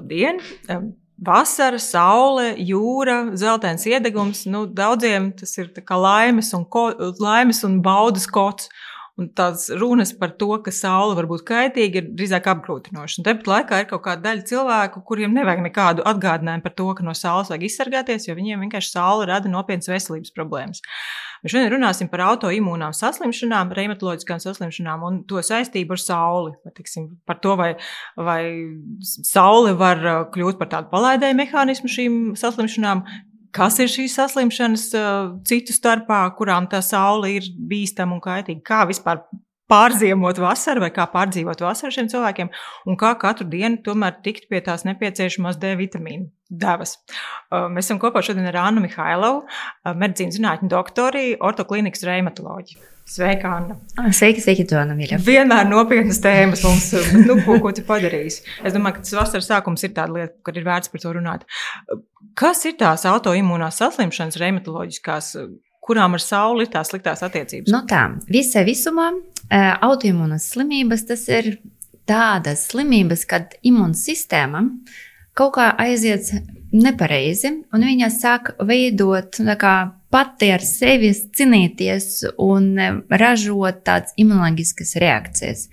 [0.00, 0.42] labdien!
[1.20, 4.46] Vasara, saule, jūra, zeltains iedegums.
[4.48, 6.86] Nu, daudziem tas ir laimes un, ko,
[7.20, 8.70] laimes un baudas kods.
[9.20, 13.24] Un tās runas par to, ka saule var būt kaitīga, ir drīzāk apgrūtinoša.
[13.26, 17.12] Tāpat laikā ir kaut kāda daļa cilvēku, kuriem nevajag nekādu atgādinājumu par to, ka no
[17.18, 20.80] saules vajag izsargāties, jo viņiem vienkārši saule rada nopietnas veselības problēmas.
[21.40, 26.52] Mēs šodien runāsim par autoimūnām saslimšanām, reumatoloģiskām saslimšanām un to saistību ar sauli.
[26.76, 27.70] Tiksim, par to, vai,
[28.16, 28.42] vai
[29.04, 33.04] saule var uh, kļūt par tādu palaidēju mehānismu šīm saslimšanām,
[33.56, 34.88] kas ir šīs saslimšanas
[35.48, 38.62] citu starpā, kurām tā saule ir bīstama un kaitīga.
[38.66, 39.24] Kā vispār
[39.70, 42.50] pārziemot vasaru vai kā pārdzīvot vasaru šiem cilvēkiem,
[42.90, 46.96] un kā katru dienu tomēr tikt pie tās nepieciešamās D vitamīnu devas.
[47.50, 49.44] Mēs esam kopā šodien ar Annu Mihailovu,
[49.94, 52.82] medicīnas zinātņu doktori, ortoklinikas reimatoloģiju.
[53.10, 53.74] Sveika, Anna.
[54.14, 54.94] Sveiki, sveiki, tu, Anna.
[54.98, 55.18] Mīļa.
[55.26, 56.90] Vienmēr nopietnas tēmas mums,
[57.24, 58.44] nu, ko, ko tu padarīsi.
[58.62, 61.42] Es domāju, ka tas vasaras sākums ir tāda lieta, kur ir vērts par to runāt.
[62.38, 65.32] Kas ir tās autoimūnās saslimšanas, reumatoloģiskās,
[65.80, 67.70] kurām ar sauli ir tās sliktās attiecības?
[67.72, 69.10] No nu tā, visai visumā
[69.50, 71.56] autoimūnas slimības tas ir
[72.10, 74.64] tādas slimības, kad imūnsistēma
[75.38, 76.32] kaut kā aiziet
[76.70, 79.54] nepareizi, un viņa sāk veidot nu,
[80.10, 82.08] pati ar sevi cīnīties
[82.42, 82.90] un e,
[83.22, 85.64] ražot tādas imunoloģiskas reakcijas,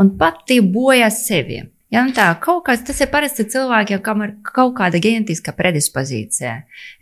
[0.00, 1.62] un pati bojā sevi.
[1.92, 6.54] Ja, nu tā, kaut kas, tas ir parasti cilvēkiem, kam ir kaut kāda ģenētiska predispozīcija.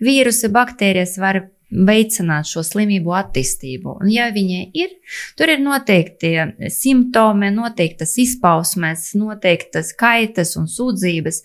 [0.03, 3.96] Vīrusi, baktērijas var veicināt šo slimību attīstību.
[4.02, 4.96] Un, ja viņi ir,
[5.38, 6.32] tur ir noteikti
[6.72, 11.42] simptomi, noteiktas izpausmes, noteiktas kaitas un sūdzības.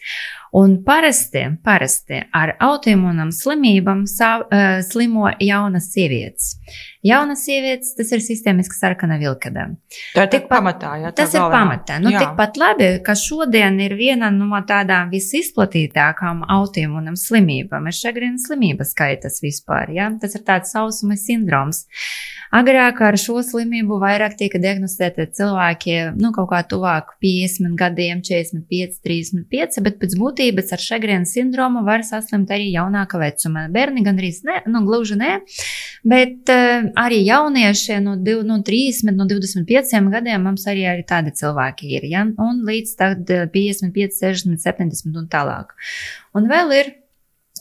[0.55, 6.53] Un parasti, parasti ar autoimūnām slimībām sav, uh, slimo jaunas sievietes.
[7.05, 9.67] Jaunas sievietes, tas ir sistēmiski sarkana vilkada.
[10.15, 11.11] Tā ir tikpat pamatā, jā.
[11.13, 11.43] Tas galvenā.
[11.45, 11.97] ir pamatā.
[12.01, 12.21] Nu, jā.
[12.23, 17.91] tikpat labi, ka šodien ir viena no tādām visizplatītākām autoimūnām slimībām.
[17.91, 20.07] Ir šagrina slimības skaitas vispār, jā.
[20.21, 21.83] Tas ir tāds sausuma sindroms.
[22.55, 29.01] Agrāk ar šo slimību vairāk tika diagnosticēti cilvēki, nu, kaut kā tuvāk 50 gadiem, 45,
[29.03, 33.67] 35, bet pēc būtības slimības ar šegrēna sindromu var saslimt arī jaunāka vecuma.
[33.69, 35.39] Bērni gan arī ne, nu, gluži ne,
[36.03, 41.33] bet uh, arī jaunieši no, div, no 30, no 25 gadiem mums arī, arī tādi
[41.33, 42.05] cilvēki ir.
[42.11, 42.25] Ja?
[42.25, 45.73] Un līdz tad 55, 60, 70 un tālāk.
[46.35, 46.93] Un vēl ir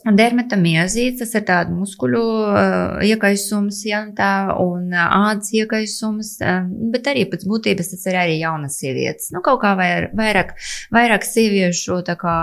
[0.05, 7.23] Dermatomiozīs, tas ir tāds muskuļu uh, iekaisums, ja, tā, un ādas iekaisums, uh, bet arī
[7.31, 9.31] pēc būtības tas ir arī jaunas sievietes.
[9.33, 10.53] Nu, kaut kā vair, vairāk,
[10.93, 12.37] vairāk sieviešu tā kā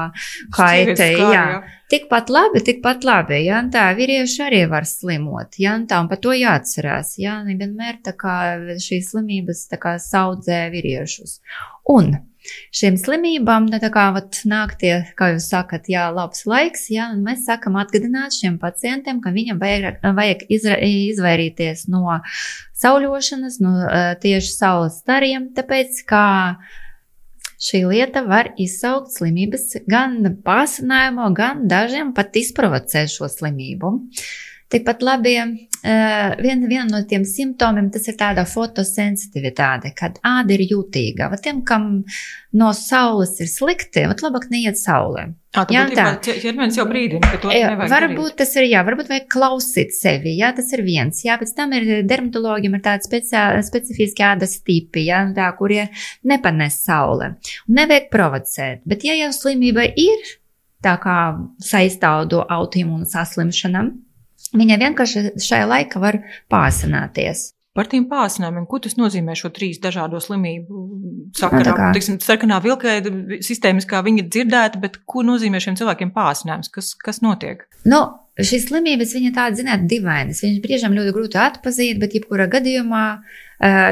[0.57, 1.29] kaita, jā.
[1.37, 1.45] jā.
[1.91, 6.33] Tikpat labi, tikpat labi, ja, tā vīrieši arī var slimot, ja, tā, un par to
[6.33, 8.39] jāatcerās, ja, nevienmēr tā kā
[8.81, 11.37] šīs slimības tā kā saudzē vīriešus.
[11.93, 12.15] Un
[12.75, 17.11] šiem slimībām, ne, tā kā vat, nāk tie, kā jūs sakat, jā, labs laiks, jā,
[17.13, 22.19] un mēs sakam atgādināt šiem pacientiem, ka viņam vajag, vajag izra, izvairīties no
[22.81, 23.73] sauļošanas, no
[24.23, 26.27] tieši saules stariem, tāpēc, kā
[27.61, 33.99] šī lieta var izsaukt slimības gan pārsinājumu, gan dažiem pat izprovocēt šo slimību.
[34.71, 35.35] Tikpat labi
[35.81, 41.25] Uh, viena, viena no tiem simptomiem tas ir tāda fotosensitivitāte, kad āda ir jūtīga.
[41.31, 42.03] Vat tiem, kam
[42.53, 45.23] no saules ir slikti, vat labāk neiet saulē.
[45.57, 47.89] À, jā, tā ķermenis jau brīdina, ka to nevajag.
[47.95, 48.37] Varbūt darīt.
[48.43, 51.89] tas ir, jā, varbūt vajag klausīt sevi, jā, tas ir viens, jā, pēc tam ir
[52.05, 53.09] dermatologiem ir tādi
[53.65, 55.87] specifiski ādas tipi, jā, tā, kurie
[56.29, 57.31] nepanes saule.
[57.65, 60.29] Un nevajag provocēt, bet ja jau slimība ir,
[60.85, 61.17] tā kā
[61.73, 63.95] saistāvdu autoimūnu saslimšanam,
[64.57, 66.19] Viņa vienkārši šajā laikā var
[66.51, 67.51] pārsināties.
[67.71, 70.81] Par tiem pārsnājumiem, ko tas nozīmē šo trīs dažādo slimību
[71.39, 71.71] sakarā?
[71.71, 73.13] Nu, Tiksim, sarkanā vilkēda
[73.47, 76.67] sistēmas, kā viņa dzirdēta, bet ko nozīmē šiem cilvēkiem pārsnājums?
[76.73, 77.63] Kas, kas notiek?
[77.87, 78.01] Nu,
[78.35, 80.43] šīs slimības, viņa tāda, zināt, divainas.
[80.43, 83.05] Viņas brīžam ļoti grūti atpazīt, bet jebkurā gadījumā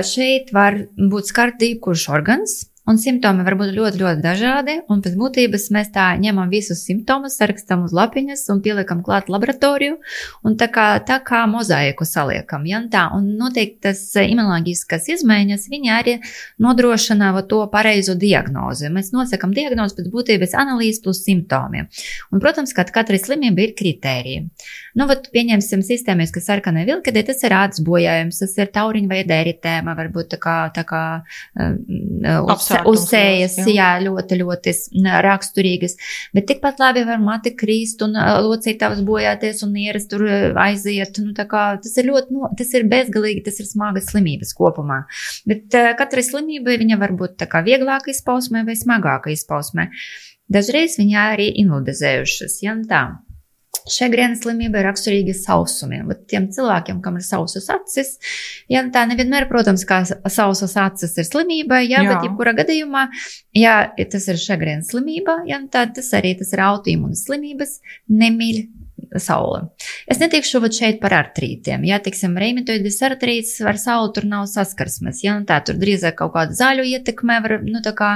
[0.04, 2.60] šeit var būt skarti jebkurš organs.
[2.90, 7.36] Un simptomi var būt ļoti, ļoti dažādi, un pēc būtības mēs tā ņemam visus simptomus,
[7.38, 10.00] sarakstam uz lapiņas un pieliekam klāt laboratoriju,
[10.48, 15.94] un tā kā, tā kā mozaiku saliekam, ja tā, un noteikti tas imunoloģiskas izmaiņas, viņi
[15.94, 16.16] arī
[16.66, 18.90] nodrošina to pareizo diagnozi.
[18.94, 21.92] Mēs nosakam diagnozi pēc būtības analīzes plus simptomiem.
[22.34, 24.48] Un, protams, ka katrai slimībai ir kritērija.
[24.98, 29.96] Nu, vat, pieņemsim sistēmiski sarkanai vilkadē, tas ir ādas bojājums, tas ir tauriņa vai dēritēma,
[30.00, 31.04] varbūt tā kā, tā kā
[31.54, 32.50] um,
[32.88, 33.74] uz, sejas, jā.
[33.76, 34.74] jā, ļoti, ļoti
[35.26, 35.96] raksturīgas.
[36.36, 40.26] Bet tikpat labi var mati krīst un locītavas bojāties un nieras tur
[40.62, 41.22] aiziet.
[41.24, 45.04] Nu, kā, tas ir ļoti, no, tas ir bezgalīgi, tas ir smagas slimības kopumā.
[45.50, 49.90] Bet uh, katrai slimībai viņa var būt tā kā vieglāka izpausmē vai smagāka izpausmē.
[50.50, 52.88] Dažreiz viņi arī invalidizējušas, ja nu
[53.90, 53.96] tā.
[53.98, 56.08] Šegrēna slimība ir raksturīga sausumiem.
[56.10, 58.16] Bet tiem cilvēkiem, kam ir sausas acis,
[58.72, 62.14] ja tā nevienmēr, protams, kā sausas acis ir slimība, ja, jā.
[62.14, 63.08] bet jebkurā gadījumā,
[63.58, 68.68] ja tas ir šegrēna slimība, ja tā tas arī tas ir autoimūnas slimības, nemīļ
[69.18, 69.70] saule.
[70.10, 71.86] Es neteikšu šeit par artrītiem.
[71.88, 75.24] Jā, teiksim, reimitoides artrīts ar sauli tur nav saskarsmes.
[75.24, 78.12] Jā, tā tur drīzāk kaut kāda zaļu ietekme var, nu, tā kā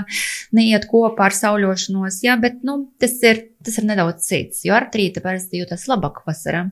[0.55, 5.23] neiet kopā ar sauļošanos, jā, bet, nu, tas ir, tas ir nedaudz cits, jo artrīta
[5.23, 6.67] parasti jūtas labāk vasarā.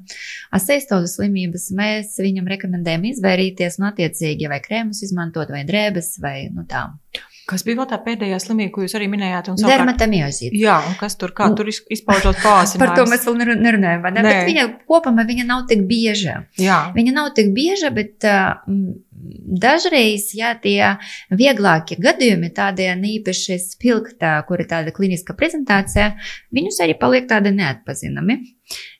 [0.54, 6.68] Aseistodas slimības mēs viņam rekomendējam izvairīties un attiecīgi vai krēmus izmantot vai drēbes vai, nu,
[6.70, 6.90] tā.
[7.50, 9.50] Kas bija vēl tā pēdējā slimība, ko jūs arī minējāt?
[9.50, 9.72] Savukārt...
[9.74, 10.58] Dermatomiozīte.
[10.62, 12.82] Jā, un kas tur, kā tur izpaužot pāsinājums?
[12.82, 14.22] Par to mēs vēl nerunājam, ne?
[14.22, 14.26] Nē.
[14.28, 16.42] Bet viņa kopumā viņa nav tik bieža.
[16.62, 16.84] Jā.
[16.96, 18.62] Viņa nav tik bieža, bet uh,
[19.40, 20.96] dažreiz, ja tie
[21.32, 22.88] vieglākie gadījumi, tādi
[23.18, 26.14] īpaši spilgtā, kur ir tāda kliniska prezentācija,
[26.56, 28.40] viņus arī paliek tādi neatpazīstami.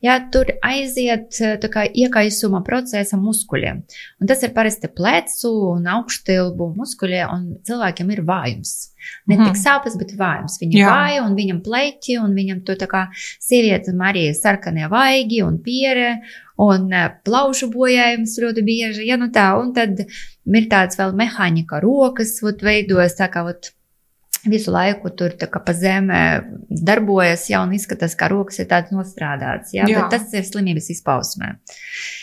[0.04, 3.84] Ja tur aiziet iekaisuma procesa muskuļiem,
[4.20, 8.74] un tas ir parasti plecu un augštilbu muskuļi, un cilvēkiem ir vājums.
[9.30, 9.48] Ne mm.
[9.50, 10.60] tik sāpes, bet vājums.
[10.62, 10.92] Viņa Jā.
[10.92, 13.08] vāja, un viņam pleķi, un viņam to tā kā
[13.42, 16.20] sievietam arī sarkanie vaigi un piere,
[16.62, 16.92] un
[17.26, 19.08] plaušu bojājums ļoti bieži.
[19.10, 23.72] Ja nu tā, un tad ir tāds vēl mehānika rokas, vot veidojas tā kā, vot,
[24.50, 26.22] visu laiku tur pa zemē
[26.70, 29.74] darbojas, ja un izskatās, ka rokas ir tādas nostrādātas.
[29.76, 29.86] Ja?
[29.90, 30.02] Jā.
[30.02, 31.54] Bet tas ir slimības izpausmē.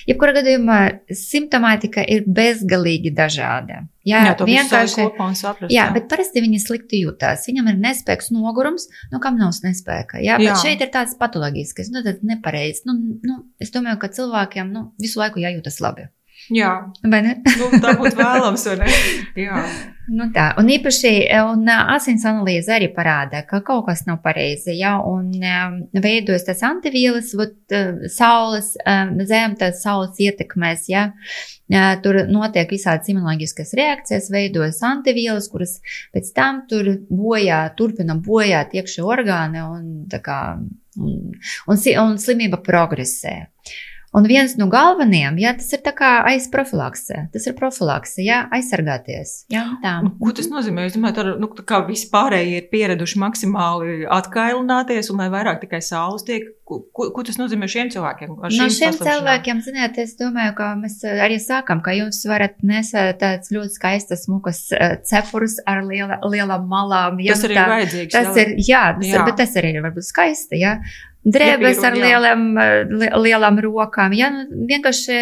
[0.08, 0.78] Jebkurā gadījumā
[1.14, 3.84] simptomātika ir bezgalīgi dažāda.
[4.08, 5.72] Jā, jā vienkārši saprast.
[5.72, 7.44] Jā, bet parasti viņi slikti jūtās.
[7.50, 10.22] Viņam ir nespēks, nogurums, nu kam nav nespēka.
[10.24, 10.60] Jā, bet jā.
[10.62, 12.86] šeit ir tāds patoloģisks, nu nepareizs.
[12.88, 16.08] Nu, nu, es domāju, ka cilvēkiem nu, visu laiku jājūtas labi.
[16.54, 16.72] Jā,
[17.04, 17.36] vai ne?
[17.44, 18.92] nu, tā būtu vēlams, vai ne?
[19.46, 19.62] Jā.
[20.08, 21.10] Nu tā, un īpaši
[21.50, 26.64] un asins analīze arī parāda, ka kaut kas nav pareizi, ja, un um, veidojas tas
[26.64, 33.74] antivīlas, vat, uh, saules, um, zem tas saules ietekmēs, ja, uh, tur notiek visādas imunoloģiskas
[33.76, 35.76] reakcijas, veidojas antivīlas, kuras
[36.16, 39.92] pēc tam tur bojā, turpina bojāt iekšē orgāni un,
[40.24, 40.40] kā,
[40.96, 41.20] un,
[41.68, 43.36] un, un slimība progresē.
[44.16, 45.92] Un viens no galvenajiem, jā, tas ir tā
[46.30, 47.26] aizprofilakse.
[47.34, 49.42] Tas ir profilakse, jā, aizsargāties.
[49.52, 49.98] Jā, tā.
[50.04, 50.86] Nu, ko tas nozīmē?
[50.88, 56.24] Es domāju, ka nu, kā vispārēji ir pieraduši maksimāli atkailināties un lai vairāk tikai saules
[56.28, 56.54] tiek.
[56.68, 58.32] Ko, ko tas nozīmē šiem cilvēkiem?
[58.44, 63.52] No šiem cilvēkiem, ziniet, es domāju, ka mēs arī sākam, ka jūs varat nesēt tāds
[63.54, 67.22] ļoti skaistas mukas eh, cepurus ar liela, lielām malām.
[67.24, 68.12] Jā, tas arī ir vajadzīgs.
[68.18, 69.16] Tas ir, jā, tas jā.
[69.16, 70.76] Ir, bet tas arī ir varbūt skaisti, jā
[71.26, 72.44] drēbes ar lielām,
[73.24, 74.14] lielām rokām.
[74.16, 75.18] Ja, nu, vienkārši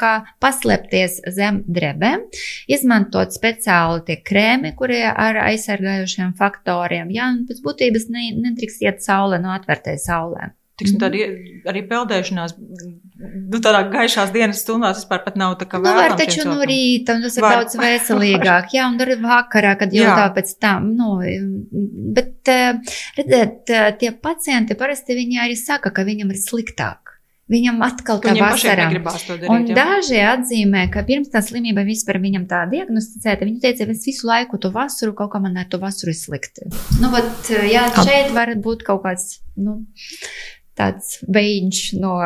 [0.00, 0.12] kā,
[0.42, 2.26] paslēpties zem drēbēm,
[2.70, 7.12] izmantot speciāli tie krēmi, kurie ar aizsargājušiem faktoriem.
[7.14, 10.52] Ja, pēc būtības ne, nedrīkst iet saulē no atvērtai saulē.
[10.74, 11.20] Tiksim, tādi,
[11.70, 15.86] arī peldēšanās, nu, tādā gaišās dienas stundās vispār pat nav tā kā vēl.
[15.86, 17.60] Nu, var taču no rīta, un tas ir var.
[17.60, 21.12] daudz veselīgāk, jā, un arī vakarā, kad jau tā pēc tam, nu,
[22.16, 27.14] bet, eh, redziet, eh, tie pacienti parasti viņi arī saka, ka viņam ir sliktāk.
[27.44, 28.86] Viņam atkal tā vasara.
[28.88, 29.74] Darīt, un jā.
[29.76, 34.58] daži atzīmē, ka pirms tā slimība vispār viņam tā diagnosticēta, viņi teica, es visu laiku
[34.58, 36.70] to vasaru, kaut kā man ar to vasaru ir slikti.
[37.02, 39.82] Nu, bet, jā, šeit var būt kaut kāds, nu,
[40.78, 42.18] tāds veids no.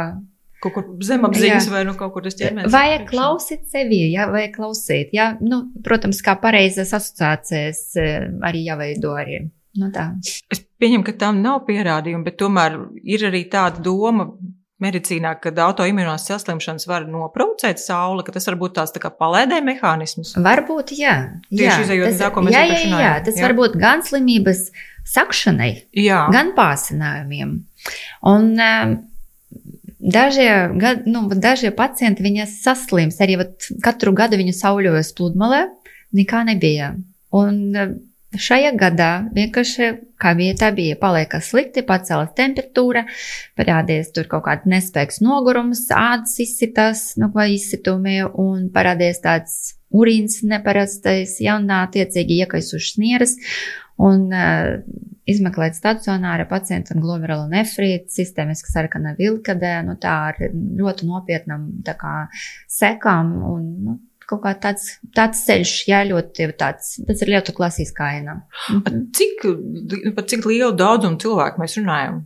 [0.59, 2.73] Kaut kur zemapziņas vai nu kaut kur tas ķermenis.
[2.75, 5.13] Vajag klausīt sevi, jā, vajag klausīt.
[5.15, 9.45] Jā, nu, protams, kā pareizas asociācijas eh, arī jāveido arī.
[9.79, 10.09] Nu, tā.
[10.51, 12.75] es pieņemu, ka tam nav pierādījumu, bet tomēr
[13.07, 14.27] ir arī tāda doma
[14.83, 19.59] medicīnā, kad autoimunās saslimšanas var noprovocēt sauli, ka tas var būt tāds tā kā palēdē
[19.67, 20.37] mehānisms.
[20.43, 21.17] Varbūt, jā.
[21.51, 23.47] Tieši izējot no tā, ko mēs jā, jā, jā, tas jā.
[23.47, 24.69] var būt gan slimības
[25.09, 26.23] sakšanai, jā.
[26.35, 27.57] gan pāsinājumiem.
[28.29, 28.97] Un um,
[29.99, 33.39] dažie, gad, nu, dažie pacienti viņas saslims, arī
[33.85, 35.65] katru gadu viņu sauļojas pludmalē,
[36.17, 36.95] nekā nebija.
[37.37, 37.77] Un
[38.37, 39.87] Šajā gadā vienkārši
[40.21, 43.07] kā vietā bija palika slikti, pacēlās temperatūra,
[43.57, 49.55] parādījās tur kaut kāda nespēks nogurums, ādas izsitās, nu, vai izsitumi, un parādījās tāds
[49.97, 53.33] urīns neparastais, jaunā attiecīgi iekaisušas nieras,
[53.99, 54.79] un uh,
[55.29, 61.95] izmeklēt stacionāra pacienta un glomerula nefrīta, sistēmiski sarkana vilkadē, nu tā ar ļoti nopietnam tā
[62.01, 62.15] kā
[62.73, 63.97] sekām, un, nu,
[64.29, 68.41] kaut kā tāds, tāds ceļš, jā, ļoti tāds, tas ir ļoti klasiskā aina.
[68.73, 69.07] Mhm.
[69.17, 69.47] Cik,
[70.17, 72.25] par cik lielu daudzumu cilvēku mēs runājam?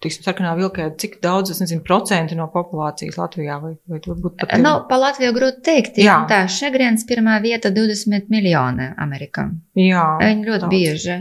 [0.00, 3.58] Tiksim, sarkanā vilkē, cik daudz, es nezinu, procenti no populācijas Latvijā?
[3.62, 4.54] Vai, vai varbūt pat.
[4.62, 6.00] Nu, pa Latviju grūti teikt.
[6.00, 9.50] Jā, tā šegrens pirmā vieta 20 miljoni Amerikā.
[9.78, 10.04] Jā.
[10.20, 10.72] Viņi ļoti daudz.
[10.72, 11.16] bieži.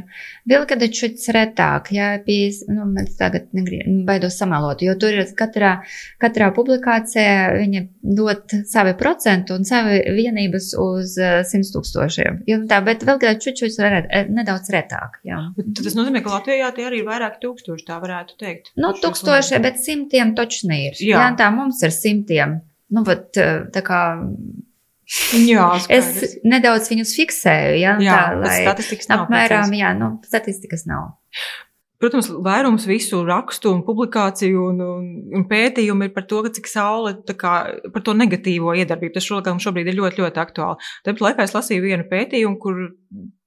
[0.50, 5.76] Vilka taču retāk, jā, pīs, nu, mēs tagad negrib, baidos samalot, jo tur ir katrā,
[6.22, 7.84] katrā publikācijā viņa
[8.18, 12.42] dot savi procentu un savi vienības uz uh, eh, 100 tūkstošiem.
[12.50, 13.70] Jā, tā, bet vilka taču
[14.30, 15.40] nedaudz retāk, jā.
[15.58, 18.69] Bet tas nozīmē, ka Latvijā tie arī ir vairāk tūkstoši, tā varētu teikt.
[18.78, 20.98] Nu, tūkstoši, bet simtiem taču ir.
[21.00, 21.18] Jā.
[21.18, 22.60] Jā, tā mums ir simtiem.
[22.90, 24.02] Nu, bet, eh, tā kā
[25.34, 26.22] Jā, skaidrs.
[26.22, 29.26] es nedaudz viņus fiksēju, ja, jā, tā, lai statistikas nav.
[29.26, 31.16] Apmēram, jā, nu, statistikas nav.
[32.00, 37.18] Protams, vairums visu rakstu un publikāciju un, un, un pētījumu ir par to, cik saule
[37.28, 37.56] kā,
[37.92, 39.18] par to negatīvo iedarbību.
[39.18, 40.88] Tas šobrīd ir ļoti, ļoti aktuāli.
[41.04, 42.80] Tāpat laikā es lasīju vienu pētījumu, kur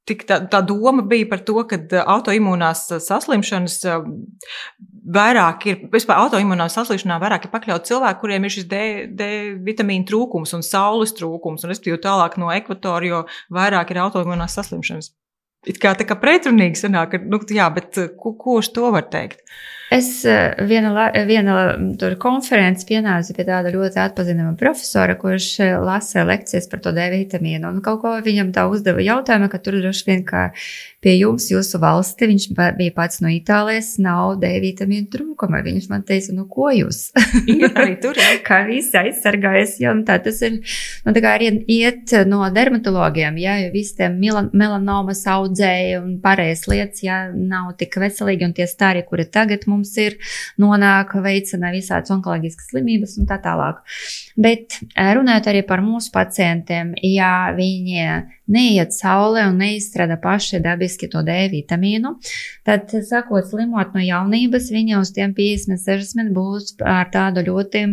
[0.04, 3.78] tā, tā doma bija par to, ka autoimūnās saslimšanas
[5.02, 9.28] vairāk ir, vispār autoimūnās saslimšanā vairāk ir pakļauti cilvēki, kuriem ir šis D, D
[9.66, 13.20] vitamīna trūkums un saules trūkums, un respektīvi tālāk no ekvatora, jo
[13.54, 15.12] vairāk ir autoimūnās saslimšanas.
[15.66, 19.44] It kā tā kā pretrunīgi sanāk, nu jā, bet ko, ko uz to var teikt?
[19.92, 21.54] Es eh, viena, viena
[22.00, 27.04] tur konferences pienācu pie tāda ļoti atpazīstama profesora, kurš eh, lasa lekcijas par to D
[27.12, 27.68] vitamīnu.
[27.68, 30.46] Un kaut ko viņam tā uzdeva jautājumu, ka tur droši vien kā
[31.02, 32.46] pie jums, jūsu valsti, viņš
[32.78, 35.60] bija pats no Itālijas, nav D vitamīnu trūkuma.
[35.66, 37.10] Viņš man teica, nu ko jūs?
[37.52, 38.16] Ir arī tur,
[38.48, 40.60] kā visi aizsargājas, ja, un tā tas ir,
[41.04, 46.64] nu tā kā arī iet no dermatologiem, ja, jo visi tie melanomas audzēji un pārējais
[46.70, 50.18] lietas, ja, nav tik veselīgi, un tie stāri, kuri tagad mums mums ir,
[50.62, 53.82] nonāk, veicina visādas onkoloģiskas slimības un tā tālāk.
[54.40, 58.06] Bet eh, runājot arī par mūsu pacientiem, ja viņi
[58.52, 62.16] neiet saulē un neizstrādā paši dabiski to D vitamīnu,
[62.66, 67.86] tad, sakot, slimot no jaunības, viņi uz tiem 50, 60 būs ar tādu ļoti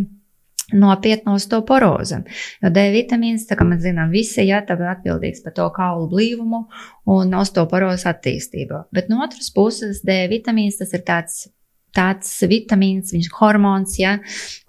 [0.73, 2.19] nopietnu osteoporozi.
[2.63, 6.65] Jo D vitamīns, tā kā mēs zinām, visi jā, ir atbildīgs par to kaulu blīvumu
[7.09, 8.85] un osteoporozes attīstību.
[8.93, 11.47] Bet no otras puses, D vitamīns tas ir tāds
[11.95, 14.17] tāds vitamīns, viņš ir hormons, ja,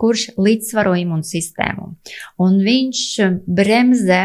[0.00, 1.90] kurš līdzsvaro imūnsistēmu.
[2.44, 3.02] Un viņš
[3.46, 4.24] bremzē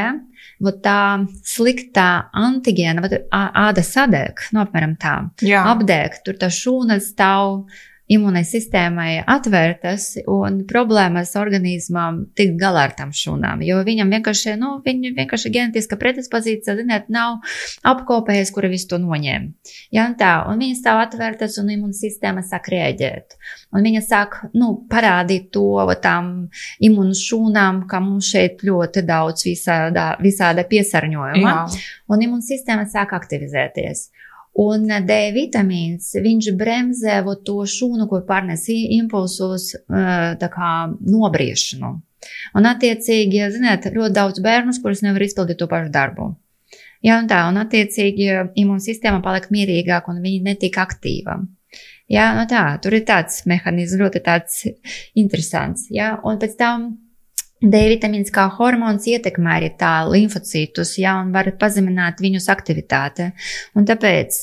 [0.82, 5.66] tā sliktā antigēna, āda sadeg, no nu, apmēram tā, Jā.
[5.74, 7.66] apdeg, tur tā šūna stāv
[8.12, 13.64] imunai sistēmai atvērtas un problēmas organismam tikt galā ar tam šūnām.
[13.66, 17.40] Jo viņam vienkārši, nu, viņa vienkārši genetiska predispozīcija, ziniet, nav
[17.88, 19.50] apkopējies, kura visu to noņem.
[19.96, 23.38] Ja, un tā, un viņas stāv atvērtas un imunsistēma sāk rēģēt.
[23.74, 25.66] Un viņa sāk, nu, parādīt to
[26.04, 26.52] tām
[26.86, 31.56] imunu šūnām, ka mums šeit ļoti daudz visāda, visāda piesārņojuma.
[31.56, 31.88] Jā.
[32.14, 34.10] Un imunsistēma sāk aktivizēties.
[34.56, 40.70] Un D vitamīns, viņš bremzē to šūnu, ko pārnes impulsos, tā kā
[41.04, 41.92] nobriešanu.
[42.56, 46.32] Un, attiecīgi, ja ziniet, ļoti daudz bērnus, kurus nevar izpildīt to pašu darbu.
[47.06, 48.32] Jā, un tā, un attiecīgi
[48.64, 51.38] imūnsistēma paliek mierīgāka un viņa netika aktīva.
[52.10, 54.64] Jā, nu tā, tur ir tāds mehānisms, ļoti tāds
[55.18, 55.90] interesants.
[55.94, 56.88] Jā, un pēc tam
[57.64, 63.30] D vitamīns kā hormons ietekmē arī tā limfocītus, ja, un var pazemināt viņus aktivitāte.
[63.80, 64.40] Un tāpēc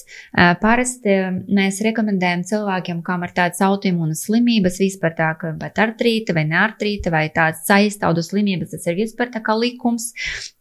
[0.62, 6.46] parasti mēs rekomendējam cilvēkiem, kam ir tādas autoimūnas slimības, vispār tā, ka vai artrīte vai
[6.48, 10.14] neartrīte vai tāds saistaudu slimības, tas ir vispār tā kā likums,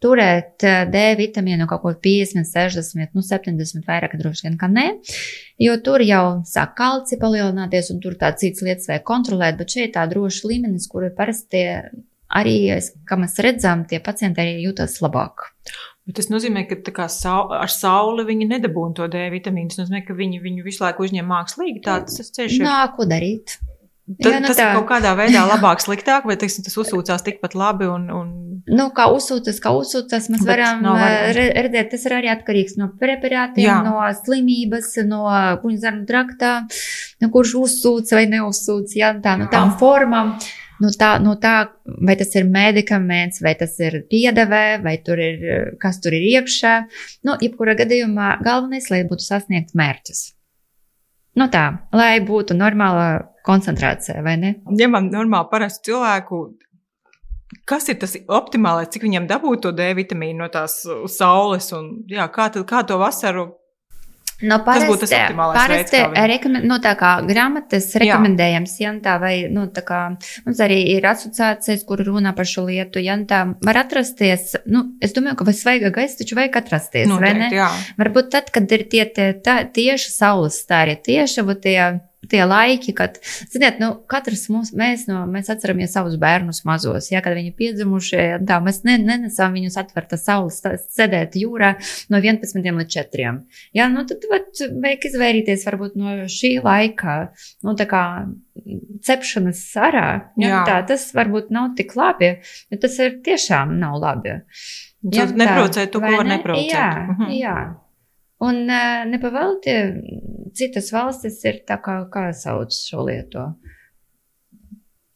[0.04, 4.88] turēt D vitamīnu kaut ko 50, 60, nu 70 vairāk droši vien, ka nē.
[5.62, 9.96] Jo tur jau sāk kalci palielināties, un tur tā cits lietas vajag kontrolēt, bet šeit
[9.96, 11.70] tā droša līmenis, kur ir parasti
[12.38, 12.58] arī,
[13.08, 15.50] kā mēs redzam, tie pacienti arī jūtas labāk.
[16.08, 19.70] Bet tas nozīmē, ka saule, ar sauli viņi nedabūna to D vitamīnu.
[19.72, 21.84] Tas nozīmē, ka viņi viņu visu laiku uzņem mākslīgi.
[21.86, 22.66] Tāds ceļš ir.
[22.66, 23.60] Nā, ko darīt?
[24.12, 24.66] Tad, Jā, nu tas tā.
[24.66, 27.88] ir kaut kādā veidā labāk, sliktāk, vai teiksim, tas uzsūcās tikpat labi.
[27.88, 28.32] Un, un...
[28.78, 30.84] Nu, kā uzsūcas, kā uzsūcas, mēs Bet varam
[31.34, 33.80] redzēt, tas ir arī atkarīgs no preparātiem, Jā.
[33.86, 35.24] no slimības, no
[35.64, 36.52] kuņzarnu traktā,
[37.24, 41.56] no kurš uzsūc vai neuzsūc, jā, tā, no tām formām no nu, tā, nu, tā,
[42.02, 45.46] vai tas ir medikaments, vai tas ir piedevē, vai tur ir,
[45.82, 46.76] kas tur ir iekšā.
[47.28, 50.24] Nu, jebkurā gadījumā galvenais, lai būtu sasniegts mērķis.
[51.40, 54.56] Nu tā, lai būtu normāla koncentrācija, vai ne?
[54.68, 56.42] Ņemam normāli parastu cilvēku.
[57.68, 62.28] Kas ir tas optimālais, cik viņam dabūt to D vitamīnu no tās saules, un jā,
[62.32, 63.50] kā, tad, kā to vasaru
[64.42, 66.28] No parasti, Tas būtu tas optimālais parasti veids.
[66.32, 70.00] Rekomend, nu, tā kā grāmatas rekomendējams, ja tā vai, nu, tā kā
[70.46, 75.14] mums arī ir asociācijas, kur runā par šo lietu, ja tā var atrasties, nu, es
[75.18, 77.52] domāju, ka vai svaiga gaisa taču vajag atrasties, Noteikti, vai ne?
[77.62, 77.70] Jā.
[78.02, 81.78] Varbūt tad, kad ir tie, tie tā, tieši saules stāri, tieši, va tie
[82.30, 83.18] tie laiki, kad,
[83.50, 88.22] ziniet, nu, katrs mums, mēs, no, mēs atceramies savus bērnus mazos, ja, kad viņi piedzimušie,
[88.48, 90.62] tā mēs ne, nenesām viņus atverta saules,
[90.94, 91.74] sēdēt jūrā
[92.14, 93.34] no 11 līdz 4.
[93.78, 97.18] Ja, nu, tad vat, vajag izvairīties varbūt no šī laika,
[97.66, 98.06] nu, tā kā
[99.06, 102.36] cepšanas sarā, ja, nu, tā, tas varbūt nav tik labi,
[102.70, 104.38] jo tas ir tiešām nav labi.
[105.02, 106.36] Ja, neprocēt to, ko var ne?
[106.38, 106.70] neprocēt.
[106.70, 107.32] Jā, mhm.
[107.34, 107.56] jā.
[108.42, 108.64] Un
[109.12, 109.74] nepavēlti
[110.58, 113.44] citas valstis ir tā kā, kā sauc šo lietu.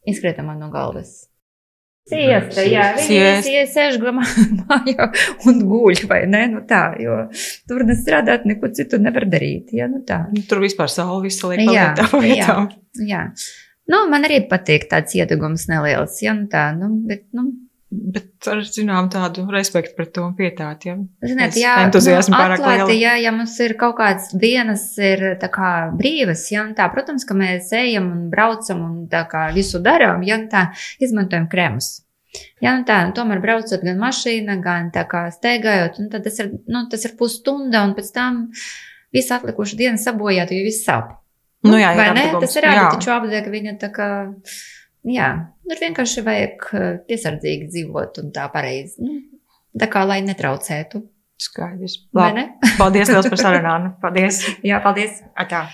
[0.05, 1.23] Izkrietam man no galvas.
[2.05, 3.95] Siesta, jā, viņi sēž
[4.69, 5.07] mājā
[5.49, 6.43] un guļ, vai ne?
[6.51, 7.23] Nu tā, jo
[7.65, 9.73] tur nestrādāt, neko citu nevar darīt.
[9.73, 10.27] Jā, nu tā.
[10.29, 12.69] Nu, tur vispār saule visu liek palietā pa vietām.
[12.69, 13.23] Jā, jā.
[13.89, 17.49] Nu, man arī patīk tāds iedegums neliels, jā, nu tā, nu, bet, nu,
[17.95, 20.89] Bet ar zinām tādu respektu pret to pietāti.
[20.89, 20.95] Ja?
[21.25, 22.95] Ziniet, jā, entuziasmu nu, pārāk liela.
[22.95, 27.37] Jā, ja mums ir kaut kādas dienas ir tā kā brīvas, ja, tā, protams, ka
[27.37, 30.67] mēs ejam un braucam un tā kā visu darām, ja, tā
[31.03, 31.91] izmantojam kremus.
[32.63, 36.51] Jā, nu tā, tomēr braucot gan mašīna, gan tā kā steigājot, un tad tas ir,
[36.67, 38.41] nu, tas ir pusstunda, un pēc tam
[39.15, 41.15] visu atlikušu dienu sabojāt, jo viss sāp.
[41.65, 42.25] Nu, jā, jā, vai ne?
[42.43, 44.09] Tas ir rādi, taču ka viņa tā kā
[45.09, 45.29] jā,
[45.65, 49.01] tur vienkārši vajag eh, piesardzīgi dzīvot un tā pareizi.
[49.03, 49.19] Nu,
[49.79, 51.03] tā kā lai netraucētu.
[51.35, 51.97] Skaidrs.
[52.15, 52.37] Labi.
[52.37, 52.75] Ne?
[52.79, 53.89] Paldies liels par sarunām.
[53.99, 54.39] Paldies.
[54.69, 55.19] jā, paldies.
[55.35, 55.65] Atā.